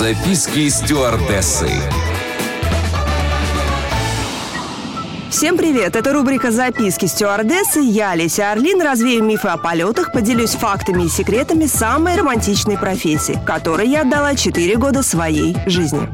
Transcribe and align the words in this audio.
Записки 0.00 0.66
стюардессы. 0.70 1.68
Всем 5.28 5.58
привет! 5.58 5.94
Это 5.94 6.14
рубрика 6.14 6.50
«Записки 6.50 7.04
стюардессы». 7.04 7.80
Я, 7.80 8.14
Леся 8.14 8.50
Орлин, 8.50 8.80
развею 8.80 9.22
мифы 9.22 9.48
о 9.48 9.58
полетах, 9.58 10.10
поделюсь 10.10 10.52
фактами 10.52 11.02
и 11.02 11.08
секретами 11.10 11.66
самой 11.66 12.16
романтичной 12.16 12.78
профессии, 12.78 13.38
которой 13.44 13.88
я 13.88 14.00
отдала 14.00 14.34
4 14.34 14.74
года 14.76 15.02
своей 15.02 15.54
жизни. 15.66 16.08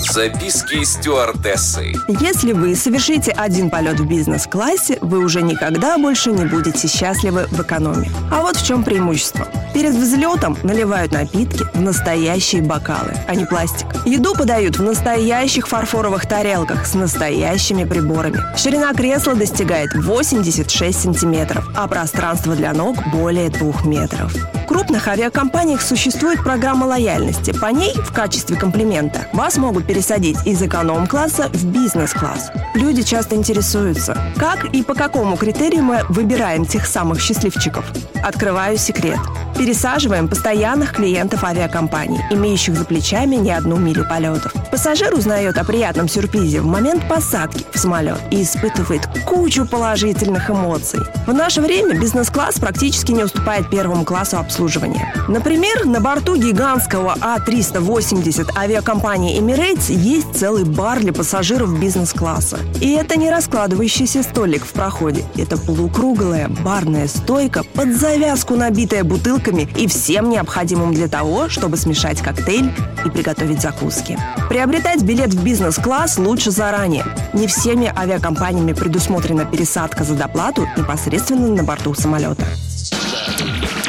Записки 0.00 0.82
стюардессы. 0.82 1.92
Если 2.08 2.52
вы 2.52 2.74
совершите 2.74 3.32
один 3.32 3.68
полет 3.68 4.00
в 4.00 4.06
бизнес-классе, 4.06 4.98
вы 5.02 5.18
уже 5.18 5.42
никогда 5.42 5.98
больше 5.98 6.32
не 6.32 6.46
будете 6.46 6.88
счастливы 6.88 7.46
в 7.50 7.60
экономе. 7.60 8.10
А 8.30 8.40
вот 8.40 8.56
в 8.56 8.66
чем 8.66 8.82
преимущество. 8.82 9.46
Перед 9.74 9.94
взлетом 9.94 10.56
наливают 10.62 11.12
напитки 11.12 11.64
в 11.74 11.80
настоящие 11.82 12.62
бокалы, 12.62 13.12
а 13.28 13.34
не 13.34 13.44
пластик. 13.44 13.86
Еду 14.06 14.34
подают 14.34 14.78
в 14.78 14.82
настоящих 14.82 15.68
фарфоровых 15.68 16.26
тарелках 16.26 16.86
с 16.86 16.94
настоящими 16.94 17.84
приборами. 17.84 18.40
Ширина 18.56 18.94
кресла 18.94 19.34
достигает 19.34 19.94
86 19.94 20.98
сантиметров, 20.98 21.68
а 21.76 21.86
пространство 21.86 22.56
для 22.56 22.72
ног 22.72 22.96
более 23.12 23.50
2 23.50 23.82
метров. 23.84 24.34
Крупных 24.70 25.08
авиакомпаниях 25.08 25.82
существует 25.82 26.44
программа 26.44 26.84
лояльности. 26.84 27.50
По 27.50 27.72
ней, 27.72 27.92
в 27.92 28.12
качестве 28.12 28.56
комплимента, 28.56 29.26
вас 29.32 29.56
могут 29.56 29.84
пересадить 29.84 30.46
из 30.46 30.62
эконом-класса 30.62 31.48
в 31.48 31.64
бизнес-класс. 31.64 32.52
Люди 32.74 33.02
часто 33.02 33.34
интересуются, 33.34 34.16
как 34.36 34.66
и 34.66 34.84
по 34.84 34.94
какому 34.94 35.36
критерию 35.36 35.82
мы 35.82 36.04
выбираем 36.08 36.64
тех 36.64 36.86
самых 36.86 37.20
счастливчиков. 37.20 37.84
Открываю 38.22 38.78
секрет. 38.78 39.18
Пересаживаем 39.60 40.26
постоянных 40.26 40.94
клиентов 40.94 41.44
авиакомпаний, 41.44 42.22
имеющих 42.30 42.76
за 42.76 42.86
плечами 42.86 43.36
не 43.36 43.50
одну 43.50 43.76
милю 43.76 44.06
полетов. 44.08 44.54
Пассажир 44.70 45.12
узнает 45.12 45.58
о 45.58 45.64
приятном 45.64 46.08
сюрпризе 46.08 46.62
в 46.62 46.64
момент 46.64 47.06
посадки 47.06 47.66
в 47.70 47.78
самолет 47.78 48.16
и 48.30 48.42
испытывает 48.42 49.06
кучу 49.26 49.66
положительных 49.66 50.48
эмоций. 50.48 51.00
В 51.26 51.34
наше 51.34 51.60
время 51.60 51.94
бизнес-класс 52.00 52.58
практически 52.58 53.12
не 53.12 53.22
уступает 53.22 53.68
первому 53.68 54.06
классу 54.06 54.38
обслуживания. 54.38 55.12
Например, 55.28 55.84
на 55.84 56.00
борту 56.00 56.36
гигантского 56.36 57.14
А380 57.20 58.56
авиакомпании 58.56 59.38
Emirates 59.38 59.92
есть 59.92 60.34
целый 60.34 60.64
бар 60.64 61.00
для 61.00 61.12
пассажиров 61.12 61.78
бизнес-класса. 61.78 62.60
И 62.80 62.92
это 62.92 63.18
не 63.18 63.30
раскладывающийся 63.30 64.22
столик 64.22 64.64
в 64.64 64.72
проходе. 64.72 65.26
Это 65.36 65.58
полукруглая 65.58 66.48
барная 66.48 67.08
стойка, 67.08 67.62
под 67.74 67.94
завязку 67.94 68.54
набитая 68.54 69.04
бутылками 69.50 69.68
и 69.76 69.86
всем 69.86 70.30
необходимым 70.30 70.94
для 70.94 71.08
того, 71.08 71.48
чтобы 71.48 71.76
смешать 71.76 72.20
коктейль 72.20 72.72
и 73.04 73.10
приготовить 73.10 73.60
закуски. 73.60 74.18
Приобретать 74.48 75.02
билет 75.02 75.32
в 75.34 75.42
бизнес-класс 75.42 76.18
лучше 76.18 76.50
заранее. 76.50 77.04
Не 77.32 77.46
всеми 77.46 77.92
авиакомпаниями 77.94 78.72
предусмотрена 78.72 79.44
пересадка 79.44 80.04
за 80.04 80.14
доплату 80.14 80.68
непосредственно 80.76 81.48
на 81.48 81.62
борту 81.62 81.94
самолета. 81.94 82.44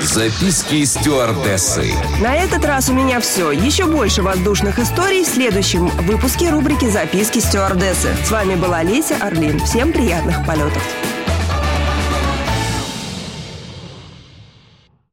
Записки 0.02 0.84
стюардессы. 0.84 1.94
На 2.22 2.36
этот 2.36 2.66
раз 2.66 2.90
у 2.90 2.94
меня 2.94 3.20
все. 3.22 3.52
Еще 3.52 3.86
больше 3.86 4.24
воздушных 4.24 4.80
историй 4.80 5.24
в 5.24 5.28
следующем 5.28 5.88
выпуске 6.08 6.50
рубрики 6.50 6.90
«Записки 6.90 7.40
стюардессы». 7.40 8.10
С 8.26 8.32
вами 8.32 8.56
была 8.56 8.84
Леся 8.84 9.16
Орлин. 9.22 9.60
Всем 9.60 9.94
приятных 9.94 10.46
полетов. 10.46 10.82